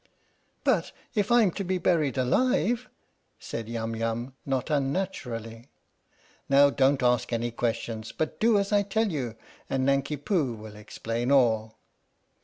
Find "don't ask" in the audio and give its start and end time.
6.71-7.31